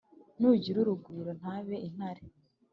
[0.39, 2.23] Ni ugira urugwiro ntabe intare